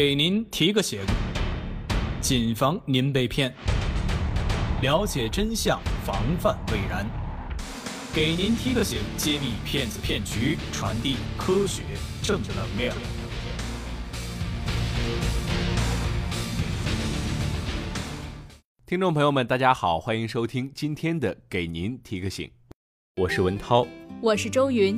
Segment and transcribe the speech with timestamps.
[0.00, 1.00] 给您提个醒，
[2.20, 3.52] 谨防您被骗。
[4.80, 7.04] 了解真相，防范未然。
[8.14, 11.82] 给您提个醒，揭秘骗子骗局，传递科学
[12.22, 12.96] 正能量。
[18.86, 22.46] 听众朋友们，大家好，欢迎收听今天的《给您提个醒》，
[23.20, 23.84] 我是文涛，
[24.22, 24.96] 我是周云。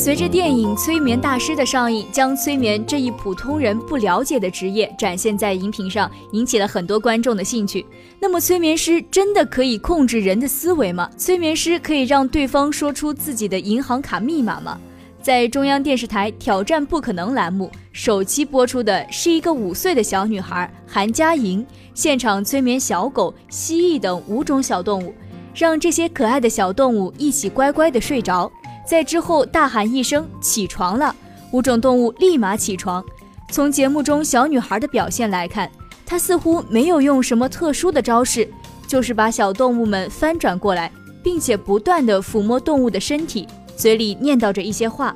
[0.00, 7.84] 随着电影《催眠大师》的上映，将催眠这一普通人不了解的职业展现在荧屏上，引起了很多观众的兴趣。
[8.20, 11.10] 那么，催眠师真的可以控制人的思维吗？
[11.18, 14.78] 催眠师可以让对方说出自己的银行卡密码吗？
[15.20, 25.12] 在中央电视台《挑战不可能》栏目首期播出的是一个五岁的小女孩韩佳莹，现场催眠小狗、蜥蜴等五种小动物，
[25.52, 28.48] 让这些可爱的小动物一起乖乖地睡着。
[28.88, 31.14] 在之后大喊一声“起床了”，
[31.52, 33.04] 五种动物立马起床。
[33.50, 35.70] 从节目中小女孩的表现来看，
[36.06, 38.50] 她似乎没有用什么特殊的招式，
[38.86, 40.90] 就是把小动物们翻转过来，
[41.22, 45.14] 并且不断地抚摸动物的身体，嘴里念叨着一些话。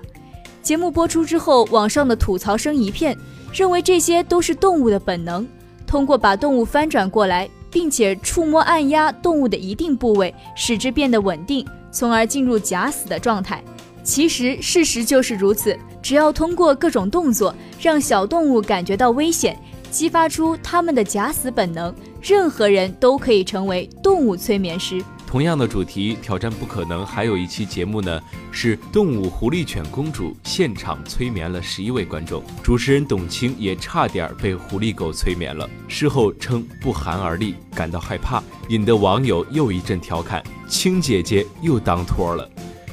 [0.62, 3.16] 节目播出之后，网上的吐槽声一片，
[3.54, 5.48] 认为这些都是动物的本能，
[5.86, 11.66] 通过把动物翻转过来，并且触摸按压动物的一定部位，使之变得稳定。
[11.92, 13.62] 从而进入假死的状态。
[14.02, 19.56] 其实事实就是如此，只要通过各种动作让小动物感觉到危险，
[19.92, 25.00] 激发出它们的假死本能，任何人都可以成为动物催眠师。
[25.32, 42.46] 同样的主题挑战不可能，还有一期节目呢，是动物狐狸犬公主现场催眠了十一位观众，主持人董卿也差点被狐狸狗催眠了，事后称不寒而栗，感到害怕，引得网友又一阵调侃：“青姐姐又当托了。”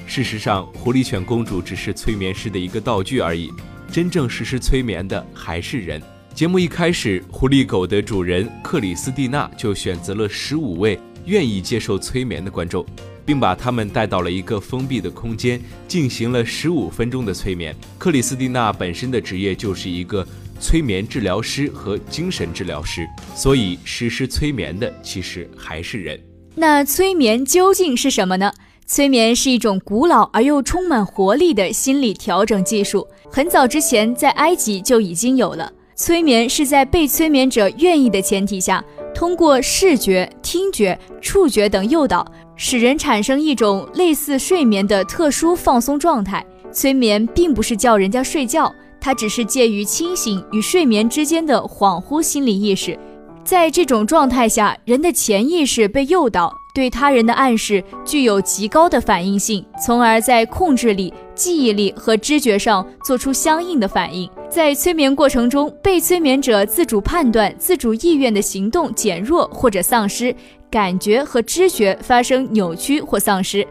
[0.07, 3.51] 事实上，狐狸犬公主只是催眠师的一个道具而已，
[3.91, 6.01] 真正实施催眠的还是人。
[6.33, 10.97] 节目一开始，狐狸狗的主人克里斯蒂娜就选择了十五位。
[11.25, 12.85] 愿意接受催眠的观众，
[13.25, 17.75] 并把他们带到了一个封闭的空间，进行了十五分钟的催眠。
[17.97, 20.25] 克里斯蒂娜本身的职业就是一个
[20.59, 26.19] 催眠治疗师和精神治疗师，所以实施催眠的其实还是人。
[26.55, 28.51] 那催眠究竟是什么呢？
[28.85, 35.71] 催眠是一种古老而又充满活力的心理调整技术，很早之前在埃及就已经有了。
[35.95, 38.83] 催眠是在被催眠者愿意的前提下。
[39.19, 42.25] 通过视觉、听觉、触觉等诱导，
[42.55, 46.41] 使人产生一种类似睡眠的特殊放松状态。
[46.71, 52.97] 催眠并不是叫人家睡觉，它只是介于清醒与睡眠之间的恍惚心理意识。
[53.43, 64.29] 在这种状态下，人的潜意识被诱导，对他人的暗示具有极高的反应性，从而在控制力、记忆力和知觉上做出相应的反应。
[64.49, 70.35] 在催眠过程中，被催眠者自主判断、自主意愿的行动减弱或者丧失，
[70.71, 73.65] 感觉和知觉发生扭曲或丧失。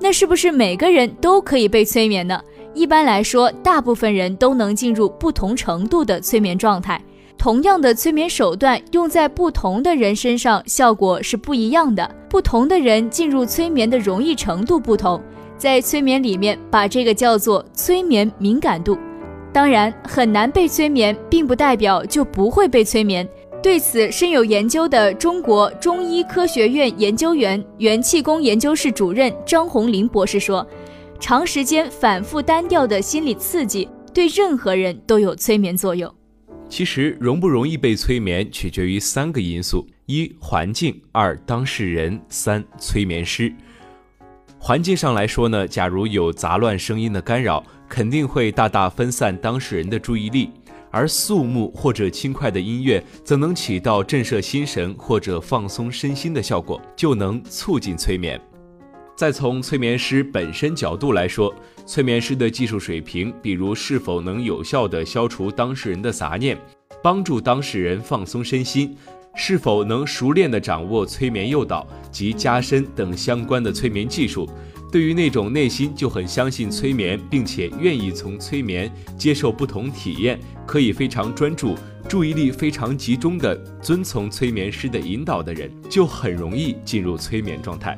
[0.00, 2.40] 那是不是每个人都可以被催眠呢？
[2.72, 7.02] 一般来说，大部分人都能进入不同程度的催眠状态。
[7.36, 12.08] 同样的催眠手段用在不同的人身上，效果是不一样的。
[12.30, 15.20] 不同的人进入催眠的容易程度不同，
[15.58, 18.96] 在催眠里面把这个叫做催眠敏感度。
[19.52, 23.28] 当然，很难被催眠，并不代表就不会被催眠。
[23.62, 30.66] 对此深有研究的中国中医科学院研究员、元气功研究室主任张红林博士说
[31.20, 36.12] ：“长时间反复单调的心理刺激，对任何人都有催眠作用。
[36.68, 43.52] 其实，容不容易被催眠，取决于三个因素：一、环境；二、当事人；三、催眠师。
[44.58, 50.48] 环境上来说呢，假如有杂乱声音的干扰，肯定会大大分散当事人的注意力；
[50.90, 58.40] 而肃穆或者轻快的音乐，则能起到震慑心神或者放松身心的效果，就能促进催眠。
[59.14, 66.56] 再从催眠师本身角度来说，催眠师的技术水平，比如是否能有效地消除当事人的杂念，
[67.02, 68.96] 帮助当事人放松身心。
[69.34, 74.46] 是否能熟练地掌握催眠诱导及加深等相关的催眠技术？
[74.92, 81.74] 对于那种内心就很相信催眠，并且愿意从催眠接受不同体验，可以非常专注、
[82.06, 87.96] 注意力非常集中地遵从催眠师的引导的人，就很容易进入催眠状态。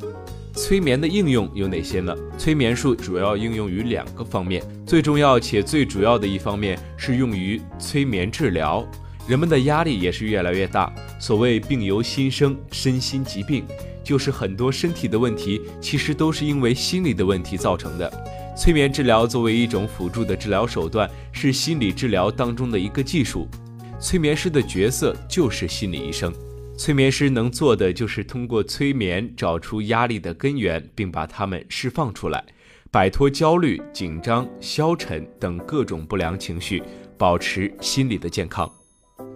[0.53, 2.15] 催眠的应用有哪些呢？
[2.39, 8.87] 催眠术主要应用于两个方面，最重要且最主要的一方面是用于催眠治疗。
[9.27, 10.95] 人们的压力也是越来越大。
[11.19, 13.65] 所谓病由心生，身心疾病，
[14.05, 18.13] 就是很多身体的问题其实都是因为心理的问题造成的。
[18.57, 23.49] 催眠治疗作为一种辅助的治疗手段，是心理治疗当中的一个技术。
[23.99, 26.33] 催眠师的角色就是心理医生。
[26.77, 32.45] 催眠师能做的就是通过催眠找出压力的根源，并把它们释放出来，
[32.91, 36.83] 摆脱焦虑、紧张、消沉等各种不良情绪，
[37.17, 38.71] 保持心理的健康。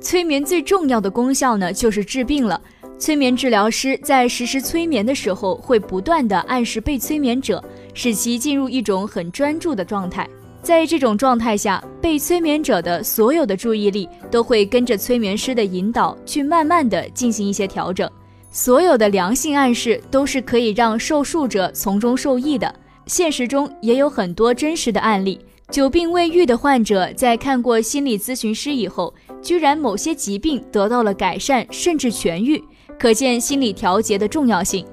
[0.00, 2.61] 催眠最重要的功效呢，就是治病了。
[2.99, 7.62] 催眠治疗师在实施催眠的时候，会不断的暗示被催眠者，
[7.95, 10.29] 使其进入一种很专注的状态。
[10.61, 18.11] 在这种状态下，被催眠者的所有的注意力都会跟着催眠师的引导去慢慢的进行一些调整。
[18.50, 22.75] 所有的良性暗示都是可以让受术者从中受益的。
[23.06, 25.39] 现实中也有很多真实的案例，
[25.71, 32.62] 久病未愈的患者在看过心理咨询师以后，居然某些疾病得到了改善，甚至痊愈。
[32.99, 34.85] 可见心理调节的重要性。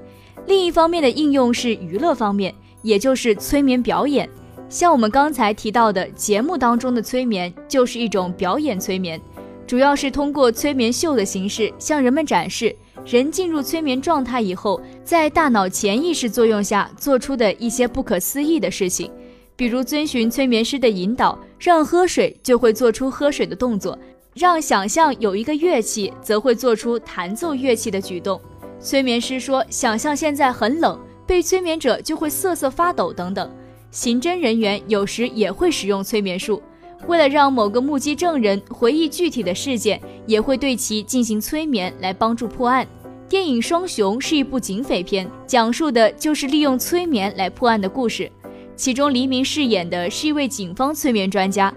[0.46, 4.28] 另一方面的应用是娱乐方面，也就是催眠表演。
[4.68, 9.20] 像我们刚才提到的节目当中的催眠，就是一种表演催眠，
[9.66, 12.74] 主要是通过催眠秀的形式向人们展示
[13.04, 19.10] 人进入催眠状态以后，在大脑潜意识作用下做出的一些不可思议的事情，
[19.54, 23.96] 比如遵循催眠师的引导，让喝水就会做出喝水的动作，
[24.36, 28.38] 让想象有一个乐器，则会做出弹奏乐器的举动。
[28.78, 33.50] 催眠师说，想象现在很冷，被催眠者就会瑟瑟发抖等等。
[33.90, 36.62] 刑侦人员有时也会使用催眠术，
[37.06, 42.86] 为了让某个目击证人回忆具体的事件，也会对其进行催眠来帮助破案。
[43.30, 48.30] 电影《双雄》是一部警匪片，讲述的就是利用催眠来破案的故事。
[48.76, 51.74] 其中黎明饰演的是一位警方催眠专家，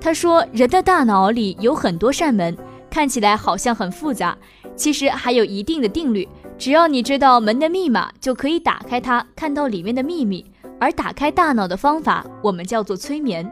[0.00, 2.56] 他说：“人的大脑里有很多扇门，
[2.88, 4.36] 看起来好像很复杂，
[4.74, 6.26] 其实还有一定的定律。
[6.56, 10.44] 只要你知道门的密码，就可以打开它，看到里面的秘密。”
[10.80, 13.46] 而打开大脑的方法，我们叫做催眠。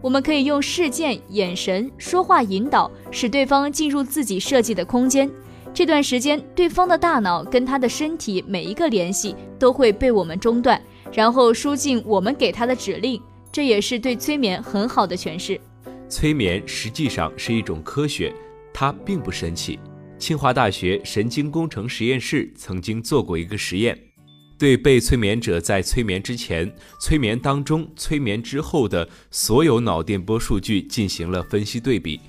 [0.00, 5.30] 我们可以用事件、眼神、说话引导，使对方进入自己设计的空间。
[5.72, 10.82] 这段时间，对方的大脑跟他的身体每一个联系都会被我们中断，
[11.12, 13.22] 然后输进我们给他的指令。
[13.52, 15.60] 这也是对催眠很好的诠释。
[16.12, 18.30] 催眠实际上是一种科学，
[18.70, 19.80] 它并不神奇。
[20.18, 23.98] 清华大学神经工程实验室曾经做过一个实验。
[24.58, 26.70] 对被催眠者在催眠之前、
[27.00, 32.20] 催眠当中、催眠之后的所有脑电波数据进行了分析对比，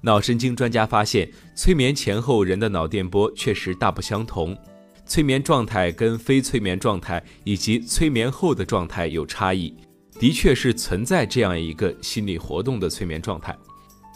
[0.00, 4.56] 脑神经专家发现，催眠前后人的脑电波确实大不相同，
[5.04, 9.76] 催眠状态跟非催眠状态以及催眠后的状态有差异，
[10.18, 13.56] 的确是存在这样一个心理活动的催眠状态。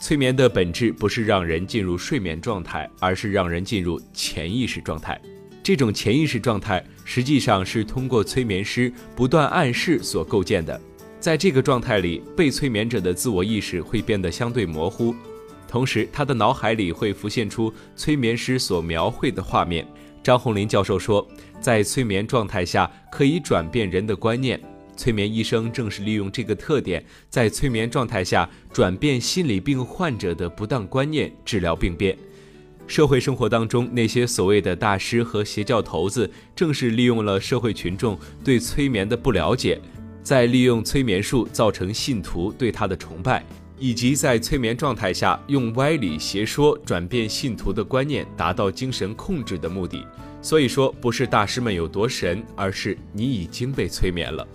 [0.00, 5.20] 催眠的本质不是让人进入睡眠状态，而是让人进入潜意识状态。
[5.62, 10.81] 这种潜意识状态实际上是通过催眠师不断暗示所构建的。
[11.20, 15.14] 在这个状态里，被催眠者的自我意识会变得相对模糊，
[15.69, 19.87] 同时他的脑海里会浮现出催眠师所描绘的画面。
[20.23, 21.29] 张红林教授说，
[21.61, 24.58] 在催眠状态下可以转变人的观念。
[25.00, 32.14] 催眠医生正是利用这个特点，在催眠状态下转变心理病患者的不当观念，治疗病变。
[32.87, 39.80] 社会生活当中，那些所谓的大师和邪教头子，正是利用了社会群众对催眠的不了解，
[40.23, 43.42] 在利用催眠术造成信徒对他的崇拜，
[43.78, 50.07] 以及在催眠状态下用歪理邪说转变信徒的观念，达到精神控制的目的。
[50.42, 54.47] 所以说，不是大师们有多神，而是你已经被催眠了。